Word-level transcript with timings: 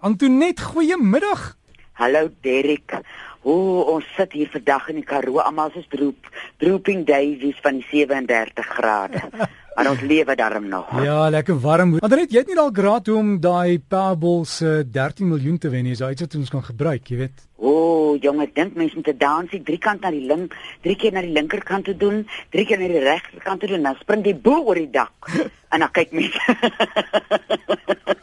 Antonet, 0.00 0.60
goeiemiddag. 0.60 1.56
Hallo 2.00 2.30
Derek. 2.40 2.94
O, 3.44 3.52
ons 3.92 4.06
sit 4.16 4.32
hier 4.32 4.48
vandag 4.48 4.86
in 4.88 5.00
die 5.00 5.04
Karoo, 5.04 5.42
almal 5.44 5.72
is 5.76 5.84
droop, 5.92 6.28
drooping 6.60 7.02
daisies 7.08 7.58
van 7.64 7.80
die 7.80 7.86
37 7.90 8.76
grade. 8.76 9.20
Maar 9.80 9.94
ons 9.94 10.00
lewe 10.04 10.34
daarom 10.36 10.66
nog. 10.68 10.88
Ja, 11.04 11.28
lekker 11.30 11.56
warm. 11.60 11.94
Antonet, 12.02 12.32
jy 12.34 12.42
het 12.42 12.50
nie 12.50 12.58
al 12.58 12.72
geraad 12.74 13.06
hoe 13.08 13.14
om 13.16 13.30
daai 13.40 13.78
Powerball 13.80 14.42
se 14.44 14.82
13 14.84 15.28
miljoen 15.30 15.56
te 15.62 15.70
wen 15.72 15.86
nie. 15.86 15.94
Is 15.94 16.02
iets 16.04 16.26
wat 16.26 16.36
ons 16.36 16.52
kan 16.52 16.64
gebruik, 16.66 17.06
jy 17.08 17.20
weet. 17.22 17.46
O, 17.56 18.16
jonge, 18.20 18.50
dink 18.52 18.76
mense 18.76 18.98
moet 18.98 19.08
'n 19.08 19.16
dansie 19.16 19.62
drie 19.62 19.78
kant 19.78 20.04
na 20.04 20.10
die 20.10 20.26
link, 20.26 20.56
drie 20.82 20.96
keer 20.96 21.12
na 21.16 21.22
die 21.24 21.32
linkerkant 21.32 21.84
toe 21.88 21.96
doen, 21.96 22.26
drie 22.50 22.66
keer 22.66 22.82
na 22.82 22.88
die 22.92 23.04
regterkant 23.04 23.60
toe 23.60 23.70
doen, 23.72 23.82
dan 23.82 23.96
spring 24.02 24.24
die 24.26 24.36
boel 24.36 24.66
oor 24.66 24.80
die 24.80 24.90
dak. 24.90 25.32
En 25.72 25.78
dan 25.80 25.90
kyk 25.94 26.12
mense. 26.12 26.40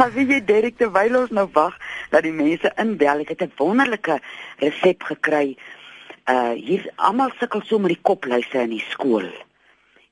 As 0.00 0.14
jy 0.16 0.38
Derek 0.40 0.78
terwyl 0.80 1.18
ons 1.18 1.32
nou 1.36 1.44
wag 1.52 1.74
dat 2.12 2.24
die 2.24 2.32
mense 2.32 2.70
inbel, 2.80 3.20
ek 3.20 3.34
het 3.34 3.42
'n 3.44 3.52
wonderlike 3.58 4.20
resep 4.64 5.02
gekry. 5.04 5.56
Uh 6.24 6.56
hier 6.56 6.88
almal 6.96 7.30
sukkel 7.38 7.60
so 7.64 7.78
met 7.78 7.92
die 7.92 8.02
kopluise 8.02 8.62
in 8.62 8.70
die 8.70 8.84
skool. 8.88 9.28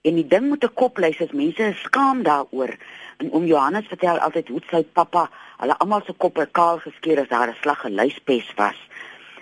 En 0.04 0.14
die 0.14 0.27
ding 0.27 0.51
met 0.51 0.64
'n 0.64 0.74
kopluis 0.74 1.20
is 1.20 1.32
mense 1.32 1.62
is 1.62 1.80
skaam 1.80 2.23
daaroor. 2.23 2.77
En 3.18 3.32
oom 3.32 3.46
Johannes 3.46 3.87
vertel 3.87 4.18
altyd 4.18 4.48
hoe 4.48 4.60
sy 4.70 4.82
pappa, 4.82 5.30
hulle 5.59 5.78
almal 5.78 6.02
se 6.04 6.12
koppe 6.12 6.46
kaal 6.52 6.78
geskeer 6.78 7.20
as 7.20 7.28
daar 7.28 7.48
'n 7.48 7.56
slag 7.62 7.80
geluispes 7.80 8.52
was. 8.56 8.76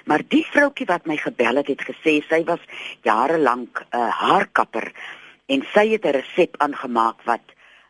Maar 0.05 0.23
die 0.29 0.47
vroutjie 0.47 0.87
wat 0.87 1.07
my 1.07 1.17
gebel 1.17 1.57
het, 1.57 1.67
het 1.67 1.83
gesê 1.83 2.23
sy 2.29 2.45
was 2.45 2.61
jare 3.03 3.39
lank 3.39 3.81
'n 3.81 3.97
uh, 3.97 4.11
haarkapper 4.11 4.93
en 5.47 5.67
sy 5.75 5.89
het 5.89 6.05
'n 6.05 6.15
resep 6.15 6.55
aangemaak 6.59 7.23
wat 7.25 7.43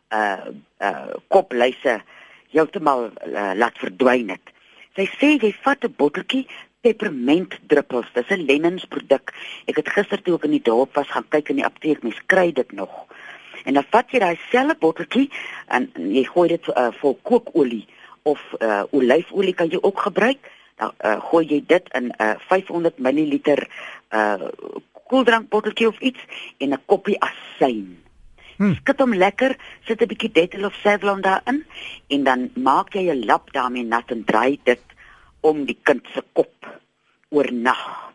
uh 0.09 0.49
uh 0.81 1.13
kopluise 1.27 2.01
heeltemal 2.51 3.09
uh, 3.09 3.51
laat 3.55 3.77
verdwyn 3.77 4.29
het. 4.29 4.53
Sy 4.97 5.05
sê 5.19 5.29
jy 5.37 5.53
vat 5.63 5.83
'n 5.85 5.95
botteltjie 5.97 6.47
peppermintdruppels, 6.81 8.07
dis 8.13 8.29
'n 8.29 8.45
Lennens 8.45 8.85
produk. 8.85 9.33
Ek 9.65 9.75
het 9.75 9.89
gister 9.89 10.21
toe 10.21 10.35
ek 10.35 10.43
in 10.43 10.57
die 10.57 10.67
dorp 10.71 10.95
was 10.95 11.11
gaan 11.11 11.27
kyk 11.29 11.49
in 11.49 11.55
die 11.55 11.65
apteek, 11.65 12.03
mens 12.03 12.19
kry 12.25 12.51
dit 12.51 12.71
nog. 12.71 13.05
En 13.65 13.73
dan 13.73 13.85
vat 13.89 14.11
jy 14.11 14.19
daai 14.19 14.39
selfe 14.49 14.75
botteltjie 14.79 15.29
en 15.67 15.91
jy 15.95 16.23
gooi 16.23 16.47
dit 16.47 16.67
uh, 16.67 16.91
vol 16.99 17.19
kookolie 17.21 17.87
of 18.23 18.39
uh, 18.59 18.83
olyfolie 18.91 19.53
kan 19.53 19.69
jy 19.69 19.79
ook 19.81 19.99
gebruik. 19.99 20.51
Dan 20.75 20.91
uh, 21.03 21.19
gooi 21.29 21.45
jy 21.45 21.63
dit 21.67 21.89
in 21.93 22.07
'n 22.07 22.13
uh, 22.17 22.35
500 22.47 22.97
ml 22.97 23.39
uh 24.09 24.49
koeldrankbotteltjie 25.09 25.87
of 25.87 25.99
iets 25.99 26.19
en 26.57 26.69
'n 26.73 26.81
koppie 26.85 27.19
asyn. 27.19 27.97
Hmm. 28.59 28.75
Skud 28.75 28.99
hom 28.99 29.13
lekker, 29.15 29.55
sit 29.87 30.01
'n 30.01 30.07
bietjie 30.11 30.31
Dettol 30.35 30.65
of 30.67 30.75
Savlon 30.83 31.21
daarin 31.23 31.63
en 32.09 32.23
dan 32.23 32.49
maak 32.55 32.93
jy 32.93 33.07
'n 33.07 33.25
lap 33.25 33.53
daarmee 33.53 33.83
nat 33.83 34.11
en 34.11 34.23
draai 34.23 34.59
dit 34.63 34.83
om 35.41 35.65
die 35.65 35.77
kind 35.83 36.03
se 36.13 36.21
kop 36.33 36.67
oornag. 37.29 38.11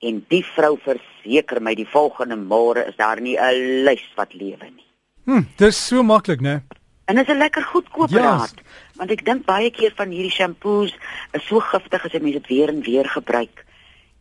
En 0.00 0.24
die 0.28 0.44
vrou 0.44 0.76
verseker 0.84 1.62
my 1.62 1.74
die 1.74 1.88
volgende 1.88 2.36
môre 2.36 2.88
is 2.88 2.96
daar 2.96 3.20
nie 3.20 3.38
'n 3.38 3.84
lys 3.84 4.04
wat 4.16 4.34
lewe 4.34 4.68
nie. 4.68 4.86
Hm, 5.24 5.44
dis 5.56 5.86
so 5.86 6.02
maklik, 6.02 6.40
né? 6.40 6.62
En 7.04 7.18
is 7.18 7.26
'n 7.28 7.38
lekker 7.38 7.62
goedkoop 7.62 8.10
raad. 8.10 8.52
Yes. 8.54 8.64
Want 8.96 9.10
ek 9.10 9.24
dink 9.24 9.44
baie 9.44 9.70
keer 9.70 9.92
van 9.96 10.10
hierdie 10.10 10.30
shampoos 10.30 10.96
is 11.32 11.46
so 11.46 11.60
giftig 11.60 12.04
as 12.04 12.12
jy 12.12 12.20
mense 12.20 12.38
dit 12.38 12.48
weer 12.48 12.68
en 12.68 12.82
weer 12.82 13.08
gebruik. 13.08 13.64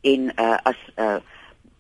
En 0.02 0.32
uh 0.38 0.58
as 0.64 0.80
uh 0.96 1.20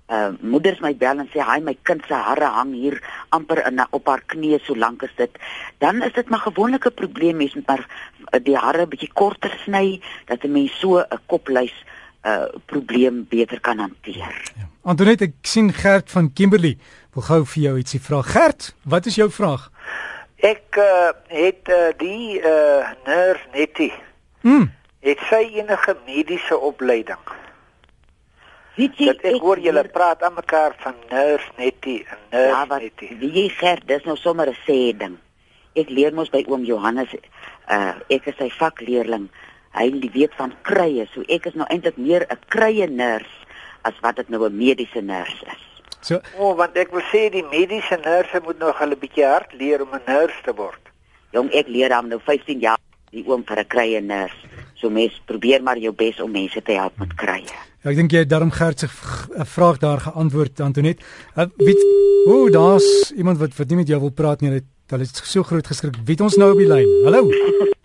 uh 0.09 0.31
moeders 0.41 0.79
my 0.81 0.93
bel 0.97 1.21
en 1.21 1.29
sê 1.29 1.43
hy 1.45 1.59
my 1.61 1.75
kind 1.83 2.01
se 2.07 2.13
hare 2.13 2.49
hang 2.55 2.73
hier 2.73 2.97
amper 3.29 3.61
in 3.67 3.81
op 3.91 4.07
haar 4.07 4.23
knie 4.25 4.59
so 4.65 4.75
lank 4.75 5.03
as 5.03 5.13
dit 5.17 5.37
dan 5.77 6.01
is 6.03 6.13
dit 6.13 6.29
maar 6.29 6.45
gewoonlik 6.47 6.85
'n 6.85 6.99
probleem 7.01 7.41
is 7.41 7.53
met 7.53 7.67
maar 7.67 7.85
uh, 8.33 8.39
die 8.43 8.57
hare 8.57 8.87
bietjie 8.87 9.13
korter 9.13 9.53
sny 9.65 10.01
dat 10.25 10.43
'n 10.43 10.51
mens 10.51 10.79
so 10.79 10.99
'n 10.99 11.19
kopluis 11.25 11.75
uh 12.25 12.47
probleem 12.65 13.25
beter 13.29 13.59
kan 13.59 13.79
hanteer. 13.79 14.51
Ja. 14.57 14.67
Antoinette, 14.81 15.23
ek 15.23 15.47
sien 15.47 15.73
Gert 15.73 16.11
van 16.11 16.33
Kimberley 16.33 16.77
wil 17.13 17.23
gou 17.23 17.45
vir 17.45 17.61
jou 17.63 17.77
ietsie 17.77 18.01
vra. 18.01 18.21
Gert, 18.21 18.73
wat 18.83 19.05
is 19.05 19.15
jou 19.15 19.29
vraag? 19.31 19.69
Ek 20.39 20.75
uh, 20.79 21.11
het 21.27 21.71
uh, 21.71 21.91
die 21.99 22.39
uh 22.39 22.91
nurse 23.05 23.47
Nettie. 23.53 23.93
Mm. 24.41 24.71
Het 24.99 25.19
sy 25.29 25.41
enige 25.61 25.95
mediese 26.05 26.57
opleiding? 26.57 27.23
Weet 28.79 28.95
jy, 28.95 29.09
dat 29.11 29.25
ek 29.27 29.41
hoor 29.43 29.59
julle 29.59 29.83
praat 29.91 30.21
aan 30.23 30.37
mekaar 30.37 30.75
van 30.79 30.95
nurse 31.09 31.51
netty 31.57 31.97
en 32.05 32.19
nurse 32.31 32.53
ja, 32.53 32.61
wat, 32.69 32.83
netty. 32.85 33.09
Wie 33.19 33.31
jy 33.35 33.47
sê, 33.57 33.73
dis 33.89 34.05
nou 34.07 34.15
sommer 34.15 34.47
'n 34.47 34.55
sê 34.67 34.95
ding. 34.95 35.17
Ek 35.75 35.89
leer 35.89 36.13
mos 36.15 36.31
by 36.31 36.45
oom 36.47 36.63
Johannes 36.63 37.11
uh 37.13 37.93
ek 38.09 38.27
is 38.31 38.37
sy 38.39 38.49
vakleerling. 38.49 39.27
Hy 39.75 39.87
weet 40.13 40.33
van 40.39 40.53
krye, 40.63 41.07
so 41.13 41.21
ek 41.27 41.45
is 41.51 41.55
nou 41.59 41.67
eintlik 41.67 41.97
meer 41.97 42.23
'n 42.29 42.39
krye 42.47 42.87
nurse 42.87 43.35
as 43.83 43.99
wat 44.01 44.15
dit 44.15 44.29
nou 44.29 44.47
'n 44.47 44.57
mediese 44.57 45.01
nurse 45.01 45.43
is. 45.45 45.63
So, 46.01 46.21
o, 46.37 46.51
oh, 46.51 46.55
want 46.55 46.77
ek 46.77 46.91
wil 46.91 47.03
sê 47.11 47.29
die 47.29 47.43
mediese 47.43 47.99
nurse 47.99 48.39
moet 48.43 48.59
nog 48.59 48.79
hulle 48.79 48.95
bietjie 48.95 49.25
hard 49.25 49.51
leer 49.53 49.81
om 49.81 49.91
'n 49.93 50.07
nurse 50.07 50.41
te 50.43 50.53
word. 50.55 50.79
Jong, 51.31 51.51
ek 51.51 51.67
leer 51.67 51.91
hom 51.95 52.07
nou 52.07 52.19
15 52.19 52.59
jaar 52.59 52.79
die 53.11 53.25
oom 53.27 53.43
vir 53.43 53.59
'n 53.59 53.67
krye 53.67 54.01
nurse. 54.01 54.58
So 54.79 54.89
mens 54.89 55.21
probeer 55.27 55.63
maar 55.63 55.77
jou 55.77 55.91
bes 55.95 56.19
om 56.23 56.31
mense 56.31 56.61
te 56.63 56.71
help 56.71 56.95
met 57.01 57.13
krye. 57.19 57.51
Ja, 57.83 57.91
ek 57.91 57.97
dink 57.99 58.11
jy 58.15 58.23
het 58.23 58.29
daarom 58.31 58.51
gerd 58.51 58.79
sig 58.79 58.91
'n 59.35 59.45
vraag 59.45 59.77
daar 59.79 59.99
geantwoord 59.99 60.59
Antonet. 60.59 60.99
Uh, 61.35 61.45
weet 61.57 61.81
o, 62.27 62.49
daar's 62.49 63.11
iemand 63.15 63.37
wat 63.39 63.55
wat 63.57 63.67
nie 63.67 63.77
met 63.77 63.87
jou 63.87 63.99
wil 63.99 64.11
praat 64.11 64.41
nie. 64.41 64.63
Hulle 64.89 65.03
het 65.03 65.21
so 65.23 65.43
groot 65.43 65.67
geskrik. 65.67 65.95
Wie 66.05 66.19
ons 66.19 66.35
nou 66.35 66.51
op 66.51 66.57
die 66.57 66.67
lyn? 66.67 66.87
Hallo. 67.03 67.29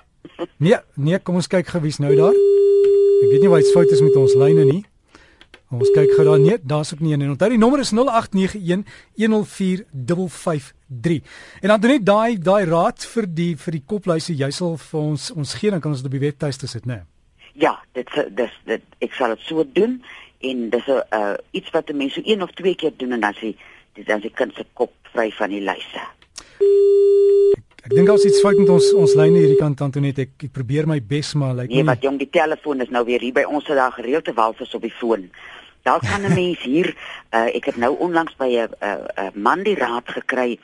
Nee, 0.58 0.76
nee, 0.94 1.18
kom 1.18 1.34
ons 1.34 1.46
kyk 1.46 1.66
gou 1.66 1.80
wie's 1.82 1.98
nou 1.98 2.14
daar. 2.16 2.34
Ek 2.34 3.30
weet 3.30 3.40
nie 3.40 3.48
wat 3.48 3.66
se 3.66 3.72
fout 3.72 3.90
is 3.90 4.00
met 4.00 4.16
ons 4.16 4.34
lyne 4.34 4.64
nie. 4.64 4.84
Ons 5.72 5.90
kyk 5.94 6.12
gou 6.14 6.24
daar 6.28 6.40
nee, 6.40 6.58
daar's 6.62 6.92
ook 6.92 7.00
nie 7.00 7.14
een. 7.14 7.30
Onthou 7.30 7.50
die 7.50 7.58
nommer 7.58 7.80
is 7.80 7.90
0891 7.90 8.84
104553. 9.14 11.22
En 11.60 11.68
dan 11.68 11.80
doen 11.80 11.90
net 11.90 12.06
daai 12.06 12.38
daai 12.38 12.64
raad 12.64 13.06
vir 13.14 13.34
die 13.34 13.56
vir 13.56 13.72
die 13.78 13.84
kopluise 13.86 14.36
jy 14.36 14.50
sal 14.50 14.76
vir 14.76 15.00
ons 15.00 15.30
ons 15.34 15.54
gee 15.54 15.70
dan 15.70 15.80
kan 15.80 15.90
ons 15.90 16.02
dit 16.02 16.12
op 16.12 16.18
die 16.18 16.26
webtuiste 16.26 16.66
sit, 16.70 16.86
né? 16.86 16.94
Nee. 16.94 17.02
Ja, 17.64 17.78
dit 17.94 18.08
dis 18.34 18.50
dit 18.66 18.82
ek 19.00 19.12
sal 19.14 19.28
dit 19.34 19.42
so 19.46 19.64
doen 19.64 20.02
en 20.44 20.70
dis 20.70 20.86
'n 20.86 21.02
uh, 21.14 21.34
iets 21.50 21.70
wat 21.70 21.90
'n 21.90 21.96
mens 21.96 22.14
so 22.14 22.20
een 22.24 22.42
of 22.42 22.50
twee 22.50 22.74
keer 22.74 22.92
doen 22.96 23.12
en 23.12 23.20
dan 23.20 23.34
sê 23.34 23.56
dis 23.94 24.06
dan 24.06 24.20
se 24.20 24.30
kind 24.30 24.54
se 24.54 24.64
kop 24.72 24.92
vry 25.12 25.30
van 25.30 25.50
die 25.50 25.62
luise. 25.62 26.02
Ek 27.84 27.92
dink 27.92 28.08
as 28.08 28.22
iets 28.24 28.38
fout 28.40 28.56
met 28.56 28.70
ons 28.72 28.86
ons 28.96 29.12
lyne 29.18 29.42
hierdie 29.42 29.58
kant 29.60 29.82
Antoinette 29.84 30.24
ek, 30.24 30.30
ek 30.46 30.52
probeer 30.56 30.86
my 30.88 30.96
bes 31.04 31.34
maar 31.36 31.52
lyk 31.52 31.66
like 31.66 31.76
Nee, 31.76 31.84
wat 31.84 32.04
jong, 32.06 32.16
die 32.16 32.30
telefoon 32.32 32.80
is 32.80 32.88
nou 32.88 33.02
weer 33.04 33.20
hier 33.20 33.34
by 33.36 33.42
ons 33.44 33.66
het 33.68 33.76
daar 33.76 33.92
gereelde 33.92 34.32
walvis 34.32 34.72
op 34.78 34.86
die 34.86 34.92
foon. 35.00 35.26
Daar 35.84 36.00
kan 36.00 36.24
'n 36.24 36.32
mens 36.32 36.62
hier 36.64 36.94
uh, 37.36 37.52
ek 37.52 37.68
het 37.68 37.76
nou 37.76 37.92
onlangs 38.00 38.32
by 38.40 38.48
'n 38.56 38.72
'n 38.80 39.36
man 39.36 39.64
die 39.68 39.76
raad 39.76 40.08
gekry 40.08 40.56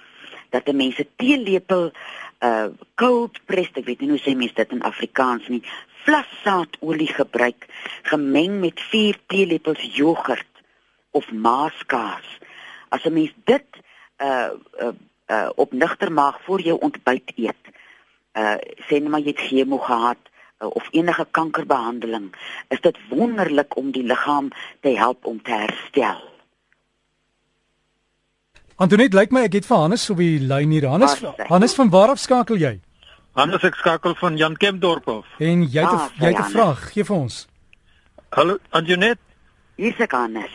dat 0.49 0.65
'n 0.65 0.77
mens 0.77 0.97
'n 0.97 1.09
teelepel 1.17 1.93
uh 2.41 2.73
cold 2.97 3.37
pressed 3.45 3.77
ek 3.77 3.85
weet 3.85 4.01
nie 4.01 4.17
hoe 4.17 4.25
sê 4.25 4.33
mense 4.33 4.57
dit 4.57 4.73
in 4.73 4.83
Afrikaans 4.83 5.49
nie 5.49 5.63
vlassaadolie 6.09 7.13
gebruik 7.13 7.69
gemeng 8.03 8.61
met 8.61 8.81
4 8.81 9.17
teelepels 9.27 9.85
jogurt 9.93 10.49
of 11.11 11.29
maaskaas. 11.33 12.25
As 12.89 13.05
'n 13.05 13.13
mens 13.13 13.33
dit 13.45 13.69
uh 14.21 14.57
uh, 14.81 14.97
uh 15.31 15.49
op 15.55 15.73
nigter 15.73 16.13
maag 16.13 16.41
voor 16.45 16.61
jou 16.61 16.79
ontbyt 16.79 17.33
eet, 17.37 17.71
uh 18.35 18.57
sê 18.89 18.99
net 18.99 19.09
maar 19.09 19.21
jy 19.21 19.35
het 19.35 19.47
chemo 19.47 19.79
gehad 19.79 20.19
uh, 20.63 20.69
of 20.69 20.89
enige 20.91 21.27
kankerbehandeling, 21.31 22.33
is 22.69 22.81
dit 22.81 22.99
wonderlik 23.09 23.77
om 23.77 23.91
die 23.91 24.05
liggaam 24.05 24.51
te 24.81 24.97
help 24.97 25.25
om 25.25 25.43
te 25.43 25.51
herstel. 25.51 26.21
Antoinette, 28.81 29.17
lyk 29.17 29.33
my 29.35 29.45
ek 29.45 29.59
het 29.59 29.67
vir 29.69 29.77
Hannes 29.77 30.07
op 30.11 30.21
die 30.23 30.39
lyn 30.41 30.71
hier. 30.73 30.87
Hannes, 30.89 31.19
Hannes 31.51 31.75
van 31.77 31.91
waar 31.93 32.15
af 32.15 32.21
skakel 32.23 32.57
jy? 32.57 32.79
Hannes 33.37 33.65
ek 33.67 33.77
skakel 33.77 34.15
van 34.17 34.39
Jan 34.41 34.57
Kempdorp 34.57 35.09
af. 35.09 35.27
En 35.39 35.67
jy 35.69 35.85
het 35.85 35.93
ah, 35.93 36.09
jy 36.17 36.33
het 36.33 36.41
'n 36.47 36.51
vraag, 36.51 36.93
gee 36.93 37.05
vir 37.05 37.17
ons. 37.17 37.47
Hallo 38.31 38.59
Anjonet. 38.71 39.19
Hier's 39.77 40.01
ek 40.01 40.13
Hannes. 40.13 40.55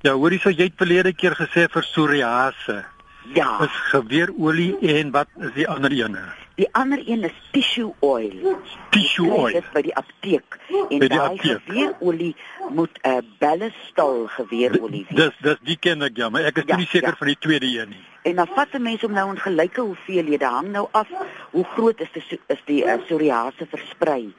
Ja, 0.00 0.12
hoorie 0.12 0.40
so 0.40 0.50
jy 0.50 0.64
het 0.70 0.76
verlede 0.76 1.12
keer 1.12 1.34
gesê 1.34 1.68
vir 1.68 1.82
psoriase. 1.82 2.84
Ja. 3.34 3.60
Is 3.60 3.78
geweerolie 3.90 4.78
en 4.78 5.10
wat 5.10 5.28
is 5.40 5.52
die 5.54 5.68
ander 5.68 5.92
ene? 5.92 6.24
Die 6.56 6.68
ander 6.72 7.02
een 7.04 7.24
is 7.24 7.32
tissue 7.52 7.92
oil. 8.00 8.56
Tissue 8.90 9.28
oil. 9.28 9.52
Dit 9.52 9.66
by 9.74 9.82
die 9.84 9.94
apteek. 9.94 10.56
En 10.88 11.02
by 11.02 11.08
die 11.12 11.20
apteek. 11.20 11.60
geweerolie 11.66 12.32
moet 12.72 12.98
'n 13.02 13.08
uh, 13.08 13.18
ballestal 13.38 14.26
geweerolie 14.26 15.04
wees. 15.08 15.18
Dis 15.18 15.36
dis 15.40 15.58
die 15.62 15.76
ken 15.76 16.02
ek 16.02 16.16
ja, 16.16 16.28
maar 16.28 16.48
ek 16.48 16.56
is 16.56 16.64
ja, 16.66 16.76
nie 16.76 16.86
seker 16.86 17.12
ja. 17.12 17.16
van 17.18 17.26
die 17.26 17.38
tweede 17.38 17.66
een 17.66 17.88
nie. 17.88 18.04
En 18.22 18.36
dan 18.36 18.46
vat 18.46 18.72
'n 18.72 18.82
mens 18.82 19.04
om 19.04 19.12
nou 19.12 19.30
in 19.30 19.38
gelyke 19.38 19.80
hoeveelhede 19.80 20.44
hang 20.44 20.68
nou 20.68 20.88
af 20.90 21.08
hoe 21.50 21.64
groot 21.64 22.00
is 22.00 22.12
die 22.12 22.40
is 22.46 22.62
die 22.64 22.84
uh, 22.84 22.96
psoriase 23.04 23.66
versprei. 23.68 24.32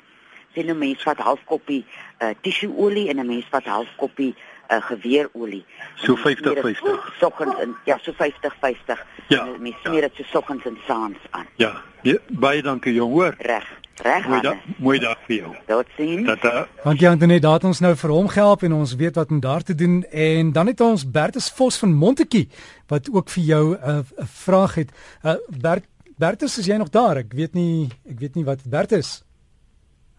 Sien 0.54 0.66
nou 0.66 0.78
mens 0.78 1.04
vat 1.04 1.18
half 1.18 1.44
koppie 1.46 1.86
uh, 2.20 2.30
tissue 2.42 2.74
olie 2.78 3.10
en 3.10 3.20
'n 3.20 3.28
mens 3.28 3.46
vat 3.50 3.66
half 3.66 3.96
koppie 3.96 4.34
'n 4.34 4.36
uh, 4.72 4.82
geweerolie. 4.82 5.66
So 5.96 6.16
50 6.16 6.62
50. 6.62 7.14
Soggens 7.20 7.60
en 7.60 7.76
ja, 7.86 7.98
so 8.02 8.12
50 8.12 8.56
50. 8.60 9.06
Ja. 9.28 9.46
Mens 9.60 9.76
smeer 9.84 10.02
dit 10.02 10.18
ja. 10.18 10.24
so 10.24 10.30
soggens 10.32 10.66
en 10.66 10.78
saans 10.88 11.18
aan. 11.30 11.46
Ja. 11.56 11.82
ja. 12.02 12.18
Baie 12.30 12.62
dankie 12.62 12.94
jong, 12.94 13.12
hoor. 13.14 13.36
Reg. 13.38 13.68
Reg, 13.98 14.28
Mooi 14.28 14.42
dag, 14.42 14.58
mooi 14.78 15.00
dag 15.00 15.18
vir 15.26 15.36
jou. 15.36 15.56
Totsiens. 15.66 16.28
Tata. 16.28 16.68
Dankie 16.84 17.08
Antonet, 17.10 17.42
daar 17.42 17.54
het 17.58 17.64
ons 17.66 17.80
nou 17.82 17.96
vir 17.98 18.12
hom 18.14 18.28
gehelp 18.30 18.62
en 18.68 18.76
ons 18.78 18.96
weet 18.96 19.16
wat 19.18 19.32
om 19.34 19.40
daar 19.42 19.64
te 19.66 19.74
doen 19.76 20.04
en 20.12 20.52
dan 20.54 20.70
het 20.70 20.82
ons 20.86 21.06
Bertus 21.12 21.48
Vos 21.58 21.80
van 21.82 21.96
Montetjie 21.98 22.46
wat 22.88 23.10
ook 23.10 23.30
vir 23.30 23.44
jou 23.44 23.64
'n 23.74 23.80
uh, 23.90 23.98
'n 24.22 24.28
vraag 24.46 24.76
het. 24.76 24.92
Uh, 25.24 25.34
Bert 25.50 25.86
Bertus, 26.18 26.58
is 26.58 26.66
jy 26.66 26.78
nog 26.78 26.90
daar? 26.90 27.18
Ek 27.18 27.34
weet 27.34 27.54
nie 27.54 27.90
ek 28.10 28.20
weet 28.20 28.36
nie 28.36 28.46
wat 28.46 28.62
Bertus. 28.70 29.24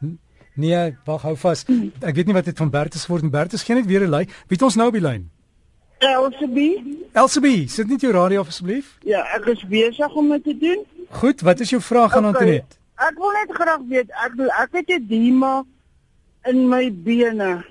N- 0.03 0.19
Nee, 0.59 0.97
wag 1.07 1.23
hou 1.23 1.37
vas. 1.39 1.61
Ek 2.03 2.17
weet 2.19 2.27
nie 2.27 2.35
wat 2.35 2.49
het 2.51 2.59
van 2.59 2.71
Bertus 2.71 3.05
geword 3.07 3.23
en 3.23 3.31
Bertus 3.31 3.63
gee 3.63 3.77
net 3.79 3.87
weer 3.87 4.03
'n 4.03 4.11
lei. 4.11 4.25
Wie 4.27 4.57
het 4.59 4.63
ons 4.63 4.75
nou 4.75 4.89
op 4.89 4.97
die 4.97 5.03
lyn? 5.03 5.31
Elsabie? 5.99 7.07
Elsabie, 7.13 7.69
sit 7.69 7.89
net 7.89 8.01
jou 8.01 8.13
radio 8.13 8.41
af 8.41 8.49
asseblief. 8.49 8.99
Ja, 9.07 9.23
ek 9.35 9.47
is 9.47 9.63
besig 9.67 10.15
om 10.15 10.29
dit 10.29 10.45
te 10.45 10.57
doen. 10.59 10.85
Goed, 11.11 11.41
wat 11.41 11.61
is 11.61 11.71
jou 11.71 11.83
vraag 11.83 12.17
aan 12.17 12.25
Antonet? 12.25 12.79
Ek 12.99 13.19
wil 13.19 13.31
net 13.31 13.55
graag 13.55 13.83
weet, 13.89 14.11
ek 14.11 14.31
bedoel, 14.37 14.51
ek 14.51 14.73
het 14.73 14.89
'n 14.89 14.93
edema 14.93 15.65
in 16.45 16.69
my 16.69 16.93
bene. 16.93 17.65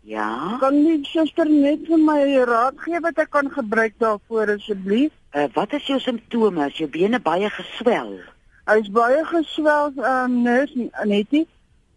Ja. 0.00 0.56
Kan 0.60 0.82
nie 0.84 1.00
suster 1.04 1.48
net 1.48 1.86
vir 1.88 1.98
my 1.98 2.44
raad 2.44 2.74
gee 2.78 3.00
wat 3.00 3.18
ek 3.18 3.30
kan 3.30 3.50
gebruik 3.50 3.94
daarvoor 3.98 4.54
asseblief? 4.54 5.12
Uh, 5.32 5.48
wat 5.54 5.72
is 5.72 5.86
jou 5.86 5.98
simptome? 6.00 6.66
Is 6.66 6.78
jou 6.78 6.88
bene 6.88 7.20
baie 7.20 7.50
geswel? 7.50 8.20
Hy's 8.66 8.88
baie 8.88 9.24
geswel, 9.24 9.92
ehm 9.96 10.24
um, 10.24 10.42
nes 10.42 10.70
netie. 11.04 11.46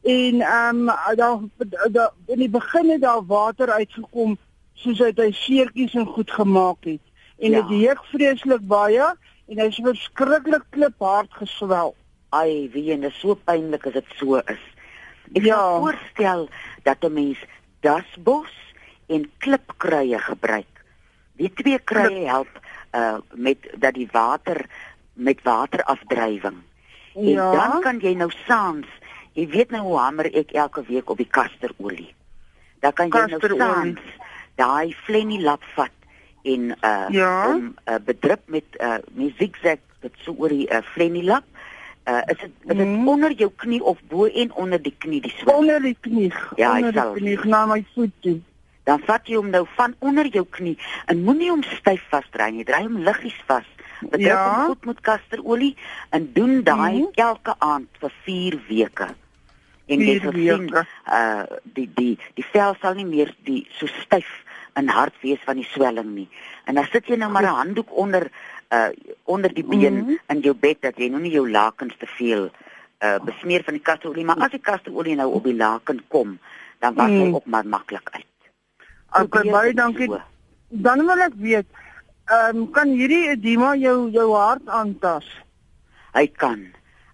En 0.08 0.42
ehm 0.42 0.90
um, 0.90 0.92
daar 1.16 1.40
daar 1.92 2.12
in 2.32 2.40
die 2.40 2.50
begin 2.50 2.90
het 2.90 3.02
daar 3.02 3.26
water 3.28 3.70
uitgekom 3.72 4.38
soos 4.74 5.02
uit 5.02 5.18
hy 5.20 5.32
seertjies 5.36 5.96
en 6.00 6.06
goed 6.06 6.32
gemaak 6.32 6.84
het. 6.88 7.04
En 7.40 7.52
Ja. 7.52 7.62
dit 7.62 7.84
heug 7.88 8.06
vreeslik 8.12 8.64
baie 8.68 9.08
en 9.48 9.60
hy's 9.60 9.80
verskriklik 9.84 10.64
kliphard 10.70 11.34
geswel. 11.34 11.96
Ai, 12.30 12.70
wie 12.74 12.92
en 12.94 13.02
dit 13.02 13.12
is 13.12 13.20
so 13.20 13.36
pynlik 13.36 13.86
as 13.88 13.94
dit 13.94 14.06
so 14.16 14.36
is. 14.38 14.64
Ek 15.36 15.44
Ja. 15.46 15.56
kan 15.56 15.80
voorstel 15.82 16.50
dat 16.84 17.04
'n 17.04 17.14
mens 17.14 17.38
dasbos 17.82 18.54
en 19.08 19.30
klipkruie 19.38 20.20
gebruik. 20.20 20.74
Die 21.36 21.52
twee 21.54 21.80
kruie 21.80 22.28
help 22.28 22.54
uh 22.96 23.18
met 23.34 23.58
dat 23.80 23.94
die 23.94 24.10
water 24.12 24.66
met 25.14 25.42
waterafdrywing. 25.44 26.58
En 27.16 27.28
Ja. 27.30 27.52
dan 27.52 27.82
kan 27.82 28.00
jy 28.00 28.14
nou 28.14 28.32
saans, 28.48 28.86
jy 29.38 29.46
weet 29.54 29.72
nou 29.76 29.84
hoe 29.86 29.98
hamer 30.02 30.30
ek 30.34 30.52
elke 30.58 30.82
week 30.88 31.10
op 31.14 31.18
die 31.22 31.30
kasterolie. 31.30 32.10
Dan 32.82 32.94
kan 32.98 33.12
jy 33.14 33.26
nou 33.38 33.58
saans 33.58 34.00
daai 34.58 34.96
flenny 35.06 35.38
lap 35.46 35.64
vat 35.76 35.94
en 36.48 36.72
uh 36.82 37.08
Ja. 37.14 37.50
om 37.54 37.76
uh, 37.86 37.96
bedrup 38.06 38.42
met 38.48 38.66
uh 38.82 38.98
met 39.14 39.34
zigzag 39.38 39.78
dit 40.02 40.14
so 40.26 40.34
oor 40.38 40.50
die 40.54 40.66
uh, 40.72 40.82
flenny 40.94 41.24
lap. 41.26 41.44
Uh 42.08 42.22
is 42.32 42.38
dit 42.40 42.52
is 42.66 42.76
dit 42.78 42.88
Mhm. 42.88 43.08
onder 43.08 43.32
jou 43.32 43.52
knie 43.56 43.84
of 43.84 43.98
bo 44.10 44.26
en 44.26 44.52
onder 44.54 44.82
die 44.82 44.96
knie 44.98 45.22
die 45.22 45.34
swak? 45.38 45.56
onder 45.58 45.82
die 45.82 45.98
knie. 46.02 46.34
Ja, 46.56 46.76
onder 46.76 46.94
sal. 46.94 47.14
die 47.14 47.36
knie 47.38 47.50
na 47.52 47.66
my 47.66 47.86
voet 47.94 48.12
toe. 48.22 48.40
Dan 48.88 49.00
vat 49.06 49.28
jy 49.28 49.36
hom 49.36 49.50
nou 49.50 49.66
van 49.76 49.96
onder 50.00 50.26
jou 50.28 50.46
knie 50.50 50.78
en 51.06 51.24
moenie 51.24 51.50
hom 51.50 51.64
styf 51.64 52.02
vasdry 52.10 52.50
nie. 52.52 52.64
Dry 52.64 52.82
hom 52.88 52.98
liggies 53.04 53.36
vas. 53.48 53.66
Bedruk 54.02 54.22
Ja. 54.22 54.56
hom 54.56 54.66
goed 54.68 54.86
met 54.86 55.02
kasterolie 55.02 55.76
en 56.10 56.30
doen 56.34 56.64
daai 56.64 56.98
Mhm. 57.02 57.10
elke 57.14 57.56
aand 57.60 57.88
vir 58.00 58.12
4 58.24 58.60
weke. 58.70 59.08
En 59.88 60.00
jy 60.00 60.06
Vier 60.06 60.22
sal 60.22 60.32
sien 60.34 60.68
uh 61.12 61.44
die 61.64 61.90
die 61.96 62.18
die 62.36 62.46
vel 62.52 62.76
sal 62.82 62.94
nie 62.94 63.06
meer 63.06 63.36
die 63.48 63.68
so 63.80 63.88
styf 63.88 64.28
en 64.76 64.88
hard 64.90 65.14
wees 65.22 65.40
van 65.46 65.56
die 65.56 65.68
swelling 65.74 66.14
nie. 66.16 66.28
En 66.66 66.76
dan 66.76 66.86
sit 66.92 67.08
jy 67.08 67.16
nou 67.16 67.32
maar 67.32 67.44
'n 67.44 67.56
handdoek 67.62 67.90
onder 67.98 68.28
uh 68.74 68.90
onder 69.26 69.54
die 69.54 69.64
been 69.64 69.96
Mhm. 70.04 70.16
in 70.28 70.40
jou 70.42 70.54
bed 70.54 70.82
dat 70.82 70.98
jy 70.98 71.10
nou 71.10 71.22
nie 71.22 71.32
jou 71.32 71.50
lakens 71.50 71.96
te 71.98 72.06
veel 72.08 72.50
uh 73.04 73.18
besmeer 73.24 73.64
van 73.64 73.74
die 73.74 73.84
kasterolie, 73.84 74.26
maar 74.26 74.38
as 74.40 74.52
die 74.52 74.60
kasterolie 74.62 75.16
nou 75.16 75.32
op 75.34 75.44
die 75.44 75.56
laken 75.56 76.02
kom, 76.08 76.40
dan 76.80 76.94
was 76.96 77.10
hy 77.10 77.26
Mhm. 77.26 77.36
ook 77.36 77.46
maar 77.46 77.66
maklik 77.66 78.10
uit. 78.12 78.26
Okay, 79.24 79.50
baie 79.52 79.68
dit 79.68 79.78
dankie. 79.78 80.06
so. 80.08 80.22
Dan 80.70 81.06
wil 81.06 81.18
ek 81.20 81.34
weet, 81.38 81.66
ehm 82.26 82.58
um, 82.58 82.72
kan 82.72 82.88
hierdie 82.90 83.30
edema 83.30 83.76
jou 83.76 84.10
jou 84.12 84.34
hart 84.36 84.68
aantas? 84.68 85.26
Hy 86.14 86.28
kan 86.28 86.66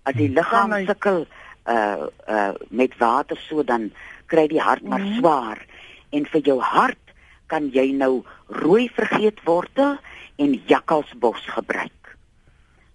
as 0.04 0.14
die 0.16 0.30
liggaam 0.30 0.70
Kan 0.70 0.80
hy? 0.80 0.86
sukkel 0.86 1.28
uh 1.68 2.07
uh 2.30 2.51
met 2.69 2.98
water 2.98 3.38
so 3.38 3.63
dan 3.63 3.92
kry 4.27 4.48
die 4.48 4.62
hart 4.62 4.83
maar 4.83 5.00
Mhm. 5.00 5.18
swaar 5.19 5.65
en 6.12 6.25
vir 6.25 6.42
jou 6.42 6.60
hart 6.60 6.98
kan 7.48 7.69
jy 7.74 7.92
nou 7.92 8.24
rooi 8.48 8.89
vergeetwortel 8.89 9.98
en 10.38 10.62
jakkalsbos 10.68 11.45
gebruik. 11.45 12.15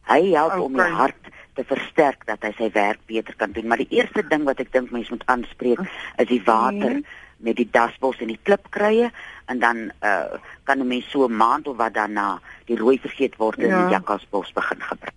Hy 0.09 0.33
help 0.33 0.59
om 0.61 0.73
die 0.73 0.81
Okay. 0.83 0.93
hart 0.97 1.23
te 1.55 1.65
versterk 1.65 2.27
dat 2.27 2.43
hy 2.43 2.53
sy 2.57 2.71
werk 2.73 2.99
beter 3.07 3.35
kan 3.37 3.53
doen, 3.53 3.67
maar 3.67 3.77
die 3.77 3.91
eerste 3.91 4.23
ding 4.29 4.45
wat 4.45 4.61
ek 4.61 4.73
dink 4.73 4.91
mense 4.91 5.11
moet 5.11 5.27
aanspreek 5.27 5.79
is 6.19 6.27
die 6.29 6.43
water 6.45 6.91
Mhm. 6.91 7.03
met 7.39 7.57
die 7.57 7.69
dasbos 7.71 8.19
en 8.21 8.27
die 8.29 8.39
klipkruie 8.43 9.11
en 9.47 9.59
dan 9.59 9.93
uh 10.03 10.39
kan 10.65 10.79
'n 10.81 10.87
mens 10.89 11.11
so 11.11 11.25
'n 11.27 11.37
maand 11.37 11.69
of 11.69 11.77
wat 11.77 11.95
daarna 11.95 12.41
die 12.67 12.77
rooi 12.77 12.99
vergeetwortel 12.99 13.65
en 13.65 13.69
Ja. 13.71 13.85
die 13.87 13.95
jakkalsbos 13.95 14.53
begin 14.53 14.81
gebruik. 14.83 15.15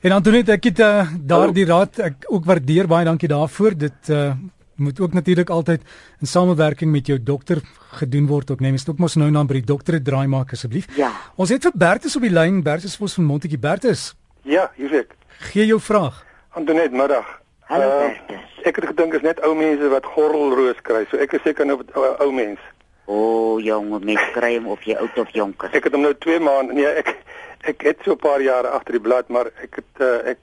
En 0.00 0.12
Antonet, 0.14 0.48
ek 0.54 0.68
het 0.70 0.78
uh, 0.84 1.08
daardie 1.26 1.64
raad 1.66 1.98
ek 2.06 2.28
ook 2.30 2.44
waardeer 2.46 2.86
baie 2.90 3.06
dankie 3.08 3.28
daarvoor. 3.30 3.74
Dit 3.74 4.10
uh, 4.14 4.30
moet 4.78 5.00
ook 5.02 5.12
natuurlik 5.16 5.50
altyd 5.50 5.82
in 6.22 6.26
samewerking 6.30 6.92
met 6.94 7.06
jou 7.10 7.18
dokter 7.22 7.58
gedoen 7.98 8.28
word. 8.30 8.50
Ook 8.54 8.60
neem 8.62 8.76
jy 8.78 8.84
ook 8.92 9.02
mos 9.02 9.16
nou 9.18 9.26
na 9.34 9.42
by 9.44 9.58
die 9.58 9.66
dokter 9.66 9.98
'n 9.98 10.04
draai 10.06 10.26
maak 10.30 10.52
asseblief. 10.54 10.86
Ja. 10.96 11.10
Ons 11.34 11.50
het 11.50 11.62
vir 11.66 11.72
Bertus 11.74 12.14
op 12.16 12.22
die 12.22 12.30
lyn, 12.30 12.62
Bertus 12.62 12.96
Vos 12.96 13.14
van 13.18 13.24
Montetjie. 13.24 13.58
Bertus, 13.58 14.14
Ja, 14.44 14.70
hier's 14.76 14.92
ek. 14.92 15.14
gee 15.50 15.66
jou 15.66 15.80
vraag. 15.80 16.24
Antoinette, 16.54 16.94
middag. 16.96 17.26
Hallo 17.66 17.88
Uh, 17.88 17.98
Bertus. 18.06 18.44
Ek 18.64 18.76
het 18.76 18.86
gedink 18.86 19.14
is 19.14 19.22
net 19.22 19.40
ou 19.44 19.54
mense 19.54 19.88
wat 19.88 20.04
gorrelroos 20.06 20.78
kry. 20.82 21.06
So 21.10 21.16
ek 21.16 21.32
is 21.32 21.42
seker 21.42 21.66
nou 21.66 21.78
'n 21.82 21.90
ou, 21.94 22.16
ou 22.20 22.32
mens. 22.32 22.58
O, 23.06 23.14
oh, 23.14 23.60
jong, 23.64 24.04
mens 24.04 24.20
kry 24.32 24.54
hom 24.56 24.66
of 24.68 24.82
jy 24.84 24.94
oud 24.94 25.18
of 25.18 25.30
jonk 25.32 25.62
is. 25.64 25.70
Ek 25.72 25.84
het 25.84 25.92
hom 25.92 26.02
nou 26.02 26.14
2 26.14 26.38
maande. 26.40 26.72
Nee, 26.74 26.86
ek 26.86 27.16
ek 27.60 27.82
het 27.82 27.98
so 28.04 28.12
'n 28.12 28.16
paar 28.16 28.40
jare 28.40 28.68
agter 28.68 28.92
die 28.92 29.00
blad, 29.00 29.28
maar 29.28 29.46
ek 29.62 29.74
het 29.76 30.00
uh, 30.00 30.30
ek 30.34 30.38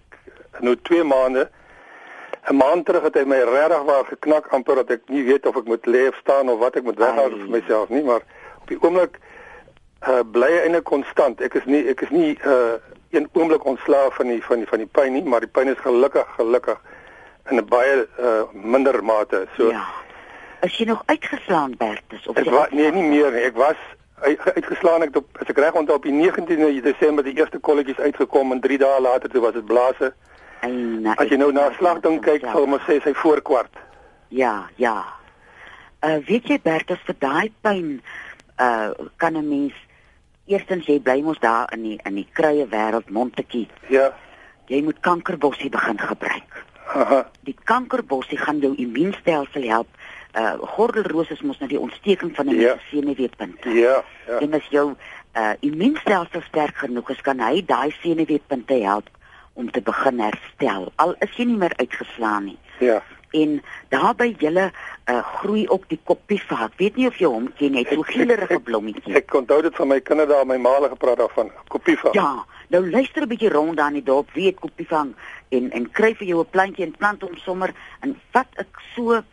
nou 0.59 0.75
2 0.81 1.03
maande 1.03 1.49
'n 2.49 2.55
maand 2.55 2.85
terug 2.85 3.03
het 3.03 3.15
hy 3.15 3.23
my 3.25 3.39
regtig 3.41 3.83
waar 3.83 4.05
geknak 4.05 4.47
amper 4.53 4.75
dat 4.75 4.89
ek 4.89 5.01
nie 5.09 5.23
weet 5.23 5.45
of 5.45 5.55
ek 5.57 5.65
moet 5.65 5.85
lê 5.85 6.07
of 6.07 6.15
staan 6.21 6.49
of 6.49 6.59
wat 6.59 6.75
ek 6.75 6.83
moet 6.83 6.97
weghou 6.97 7.25
Ai. 7.31 7.39
vir 7.39 7.49
myself 7.49 7.89
nie, 7.89 8.03
maar 8.03 8.21
op 8.61 8.67
die 8.67 8.77
oomblik 8.81 9.17
uh 10.07 10.21
bly 10.31 10.51
hy 10.51 10.59
eintlik 10.67 10.83
konstant. 10.85 11.41
Ek 11.41 11.55
is 11.55 11.65
nie 11.65 11.87
ek 11.89 12.01
is 12.01 12.09
nie 12.09 12.37
uh 12.45 12.77
een 13.15 13.29
oomblik 13.33 13.65
ontslaaf 13.65 14.15
van 14.15 14.27
die 14.27 14.43
van 14.43 14.61
die 14.61 14.67
van 14.67 14.83
die 14.83 14.91
pyn 14.91 15.13
nie, 15.13 15.23
maar 15.23 15.39
die 15.39 15.49
pyn 15.49 15.71
is 15.71 15.81
gelukkig 15.81 16.27
gelukkig 16.37 16.81
in 17.49 17.57
'n 17.57 17.65
baie 17.65 18.07
uh 18.19 18.43
minder 18.53 19.03
mate. 19.03 19.47
So 19.57 19.71
Ja. 19.71 19.85
Is 20.61 20.77
jy 20.77 20.85
nog 20.85 21.03
uitgeslaan 21.05 21.75
Bertus 21.77 22.27
of 22.27 22.37
Ek 22.37 22.45
jy 22.45 22.51
was 22.51 22.69
nee 22.71 22.91
nie 22.91 23.03
meer 23.09 23.31
nie. 23.31 23.41
Ek 23.41 23.55
was 23.55 23.77
uitgeslaan 24.21 25.01
het 25.01 25.15
op 25.15 25.27
as 25.41 25.49
ek 25.51 25.57
reg 25.57 25.73
onthou 25.73 25.97
op 25.97 26.03
die 26.03 26.13
19de 26.15 26.81
Desember 26.81 27.23
die 27.23 27.37
eerste 27.37 27.59
kolletjies 27.59 27.99
uitgekom 27.99 28.51
en 28.51 28.59
3 28.59 28.77
dae 28.77 29.01
later 29.01 29.29
toe 29.29 29.41
was 29.41 29.53
dit 29.53 29.65
blaase. 29.65 30.13
En, 30.61 31.05
As 31.15 31.27
jy 31.29 31.37
nou 31.37 31.51
na 31.51 31.69
'n 31.69 31.75
slagding 31.77 32.21
kyk, 32.21 32.41
sal 32.41 32.63
ons 32.63 32.81
sê 32.87 33.01
sy 33.03 33.13
voorkwart. 33.13 33.73
Ja, 34.27 34.69
ja. 34.75 35.05
Uh 36.03 36.17
weet 36.27 36.47
jy 36.47 36.59
Bertus 36.61 36.99
vir 37.05 37.15
daai 37.19 37.51
pyn 37.61 38.01
uh 38.59 38.89
kan 39.17 39.37
'n 39.37 39.47
mens 39.49 39.73
eerstens 40.45 40.85
jy 40.85 40.99
bly 40.99 41.21
mos 41.21 41.39
daar 41.39 41.73
in 41.73 41.81
die 41.83 41.99
in 42.03 42.15
die 42.15 42.27
kruie 42.33 42.65
wêreld 42.65 43.09
Montetjie. 43.09 43.67
Ja. 43.89 44.13
Jy 44.67 44.81
moet 44.81 44.99
kankerbossie 44.99 45.69
begin 45.69 45.99
gebruik. 45.99 46.63
Aha. 46.93 47.25
Die 47.45 47.55
kankerbossie 47.63 48.37
gaan 48.37 48.59
jou 48.59 48.75
immuunstelsel 48.75 49.67
help. 49.69 49.87
Uh 50.35 50.53
gordelroos 50.75 51.29
is 51.31 51.41
mos 51.41 51.59
nou 51.59 51.69
die 51.69 51.79
ontsteking 51.79 52.35
van 52.35 52.45
'n 52.47 52.59
Ja. 52.59 52.67
mens 52.75 52.81
se 52.89 52.95
senuweepunte. 52.97 53.69
Ja, 53.69 54.03
ja. 54.27 54.39
En 54.39 54.53
as 54.53 54.67
jou 54.69 54.93
uh 55.37 55.53
immuunstelsel 55.59 56.41
sterk 56.41 56.75
genoeg 56.77 57.09
is, 57.09 57.21
kan 57.21 57.39
hy 57.39 57.63
daai 57.65 57.91
senuweepunte 58.01 58.73
help 58.73 59.07
om 59.53 59.71
te 59.71 59.81
begin 59.81 60.19
herstel. 60.19 60.91
Al 60.95 61.15
is 61.19 61.35
jy 61.37 61.43
nie 61.45 61.57
meer 61.57 61.73
uitgeslaan 61.77 62.43
nie. 62.45 62.57
Ja. 62.79 63.03
En 63.31 63.61
daarby 63.89 64.35
julle 64.39 64.71
uh 65.09 65.23
groei 65.37 65.67
ook 65.67 65.87
die 65.89 65.99
koppiefa. 66.03 66.63
Ek 66.65 66.73
weet 66.77 66.95
nie 66.95 67.07
of 67.07 67.15
jy 67.17 67.27
hom 67.27 67.53
ken 67.57 67.71
nie, 67.71 67.83
hy 67.83 67.89
het 67.89 67.93
so 67.93 68.01
gielerige 68.01 68.59
blommetjies. 68.59 69.15
Ek 69.15 69.33
onthou 69.33 69.61
dit 69.61 69.75
van 69.75 69.87
my 69.87 69.99
kinderdae, 70.01 70.45
my 70.45 70.57
maale 70.57 70.89
gepraat 70.89 71.17
daarvan. 71.17 71.51
Kopie 71.67 71.97
van. 71.99 72.11
Ja, 72.13 72.45
nou 72.69 72.89
luister 72.89 73.21
'n 73.23 73.27
bietjie 73.27 73.49
rond 73.49 73.77
daar 73.77 73.87
in 73.87 73.93
die 73.93 74.03
dorp, 74.03 74.31
weet 74.33 74.59
koppiefa 74.59 75.07
en 75.49 75.71
en 75.71 75.91
kry 75.91 76.15
vir 76.15 76.27
jou 76.27 76.39
'n 76.43 76.49
plantjie 76.49 76.85
en 76.85 76.95
plant 76.97 77.21
hom 77.21 77.37
sommer 77.37 77.73
en 78.01 78.19
vat 78.31 78.47
ek 78.55 78.79
so 78.95 79.23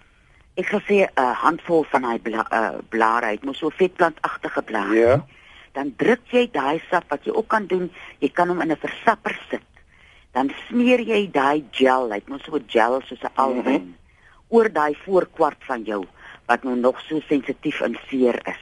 ek 0.56 0.66
gaan 0.66 0.82
sê 0.88 1.06
'n 1.16 1.35
handvol 1.35 1.85
van 1.90 2.02
daai 2.02 2.18
bla, 2.18 2.47
uh, 2.52 2.78
blare 2.88 3.26
uit, 3.26 3.44
mos 3.44 3.59
so 3.59 3.71
vetplantagtige 3.71 4.62
blare. 4.62 4.94
Ja. 4.99 5.25
dan 5.73 5.94
druk 5.97 6.21
jy 6.30 6.50
daai 6.52 6.82
sap 6.90 7.04
wat 7.09 7.25
jy 7.25 7.32
ook 7.32 7.49
kan 7.49 7.66
doen, 7.66 7.90
jy 8.21 8.28
kan 8.28 8.49
hom 8.49 8.61
in 8.61 8.71
'n 8.73 8.76
versapper 8.76 9.38
sit. 9.50 9.62
Dan 10.32 10.50
smeer 10.68 11.00
jy 11.00 11.30
daai 11.32 11.64
gel, 11.71 12.11
hy 12.12 12.21
mos 12.26 12.42
so 12.44 12.59
gel 12.68 13.00
soos 13.00 13.23
'n 13.23 13.30
alwyn 13.37 13.64
Mhm. 13.82 13.94
oor 14.50 14.68
daai 14.73 14.94
voorkwart 15.04 15.56
van 15.66 15.82
jou 15.85 16.04
wat 16.47 16.62
nou 16.64 16.76
nog 16.76 17.00
so 17.00 17.21
sensitief 17.28 17.80
en 17.80 17.97
seer 18.09 18.37
is. 18.47 18.61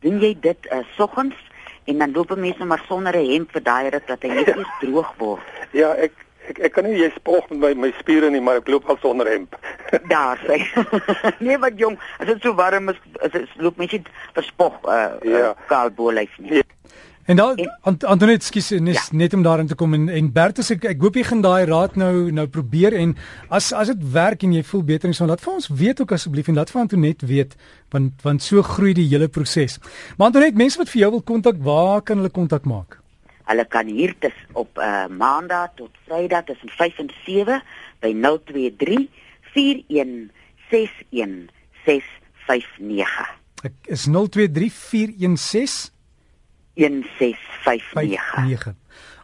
Doen 0.00 0.20
jy 0.20 0.36
dit 0.40 0.58
uh, 0.72 0.78
soggens 0.96 1.34
en 1.86 1.98
dan 1.98 2.12
loop 2.12 2.36
mense 2.36 2.64
maar 2.64 2.82
sonder 2.86 3.16
'n 3.16 3.32
hemp 3.32 3.52
vir 3.52 3.62
daai 3.62 3.88
ruk 3.90 4.06
dat 4.06 4.22
hy 4.22 4.28
net 4.34 4.48
eers 4.48 4.68
droog 4.80 5.14
word. 5.18 5.40
Ja, 5.72 5.94
ek 5.94 6.12
ek 6.50 6.58
ek 6.68 6.74
kan 6.76 6.84
nie 6.88 6.98
jy 7.00 7.10
spog 7.16 7.46
met 7.50 7.60
my 7.62 7.72
my 7.86 7.92
spiere 8.00 8.30
nie, 8.30 8.40
maar 8.44 8.60
ek 8.62 8.68
loop 8.72 8.88
al 8.90 8.98
sonder 9.02 9.30
hemp. 9.30 9.56
Daar 10.12 10.40
sê. 10.46 10.60
nee, 11.46 11.58
wat 11.62 11.78
jong, 11.80 11.96
as 12.18 12.26
dit 12.32 12.42
so 12.42 12.54
warm 12.58 12.92
is, 12.92 13.00
is 13.22 13.32
dit 13.38 13.56
loop 13.62 13.78
mens 13.80 13.92
nie 13.96 14.02
verspog 14.36 14.76
uh, 14.84 15.16
Ja. 15.24 15.50
uh 15.50 15.54
kaal 15.70 15.90
bolyf 15.94 16.36
nie. 16.38 16.60
Ja. 16.60 16.66
En 17.30 17.36
dan 17.36 17.60
Ant 17.86 18.04
Antoinette, 18.04 18.46
skus 18.46 18.70
net, 18.70 18.94
Ja. 18.96 19.02
net 19.12 19.34
om 19.34 19.42
daarin 19.42 19.66
te 19.70 19.74
kom 19.78 19.94
en 19.94 20.08
en 20.08 20.32
Bertus 20.34 20.70
ek 20.74 20.84
ek 20.84 21.00
hoop 21.04 21.14
jy 21.14 21.22
gaan 21.28 21.42
daai 21.44 21.64
raad 21.68 21.94
nou 22.00 22.30
nou 22.34 22.46
probeer 22.50 22.96
en 22.98 23.12
as 23.48 23.72
as 23.72 23.92
dit 23.92 24.02
werk 24.12 24.42
en 24.42 24.52
jy 24.56 24.62
voel 24.66 24.82
beter 24.82 25.08
en 25.08 25.14
so 25.14 25.26
laat 25.26 25.40
vir 25.44 25.52
ons 25.54 25.68
weet 25.68 26.00
ook 26.00 26.12
asseblief 26.16 26.48
en 26.48 26.58
laat 26.58 26.70
vir 26.70 26.80
Antoinette 26.80 27.26
weet 27.26 27.54
want 27.94 28.24
want 28.24 28.42
so 28.42 28.62
groei 28.62 28.94
die 28.94 29.06
hele 29.08 29.28
proses. 29.28 29.78
Maar 30.18 30.32
Antoinette, 30.32 30.56
mense 30.58 30.78
wat 30.78 30.88
vir 30.90 31.00
jou 31.04 31.10
wil 31.18 31.22
kontak, 31.22 31.62
waar 31.62 32.02
kan 32.02 32.18
hulle 32.18 32.30
kontak 32.34 32.64
maak? 32.64 32.99
Hulle 33.50 33.64
kan 33.66 33.86
hier 33.90 34.12
tis 34.22 34.36
op 34.54 34.78
uh, 34.78 35.06
maandag 35.10 35.72
tot 35.78 35.90
Vrydag 36.06 36.44
tussen 36.46 36.70
5 36.78 36.98
en 37.02 37.10
7 37.26 37.56
by 38.04 38.12
023 38.14 39.08
4161 39.54 41.48
659. 41.84 43.38
Ek 43.66 43.74
is 43.92 44.04
023416 44.06 45.90
1659. 46.74 48.34
59. 48.36 48.74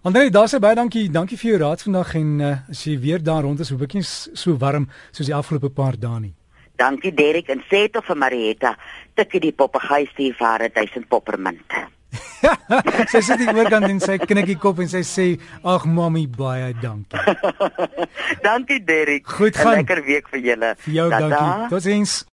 Andre, 0.06 0.30
daar's 0.30 0.54
baie 0.62 0.74
dankie. 0.78 1.06
Dankie 1.10 1.38
vir 1.40 1.50
jou 1.54 1.60
raad 1.62 1.82
vandag 1.82 2.12
en 2.18 2.34
uh, 2.40 2.50
as 2.70 2.82
jy 2.86 2.98
weer 3.02 3.22
daar 3.22 3.42
rond 3.46 3.60
is, 3.62 3.70
hoop 3.74 3.82
ek 3.86 3.94
nie 3.98 4.04
s- 4.06 4.28
so 4.38 4.54
warm 4.60 4.88
soos 5.10 5.26
die 5.30 5.34
afgelope 5.34 5.70
paar 5.74 5.96
dae 5.98 6.20
nie. 6.28 6.34
Dankie 6.78 7.14
Derek 7.16 7.48
en 7.50 7.62
sê 7.70 7.86
tot 7.90 8.04
vir 8.04 8.18
Marietta, 8.20 8.74
tikkie 9.16 9.40
die 9.46 9.54
papegaai 9.56 10.04
stuur 10.12 10.34
vir 10.36 10.46
haar 10.46 10.66
1000 10.68 11.08
poppermunt. 11.10 11.70
Sy 13.12 13.20
sit 13.22 13.38
hier 13.38 13.54
oorkant 13.56 13.88
en 13.88 14.00
sy 14.00 14.18
knikkie 14.18 14.58
kop 14.58 14.78
en 14.80 14.88
sy 14.88 15.02
sê: 15.06 15.26
"Ag 15.64 15.86
mami, 15.86 16.26
baie 16.26 16.72
dankie." 16.82 17.18
dankie 18.46 18.80
Derek. 18.84 19.26
Goed 19.26 19.54
'n 19.56 19.62
gaan. 19.62 19.74
Lekker 19.80 20.04
week 20.04 20.28
vir 20.28 20.40
julle. 20.40 20.74
Vir 20.78 20.94
jou 20.94 21.10
Tada. 21.10 21.28
dankie. 21.28 21.68
Totsiens. 21.70 22.26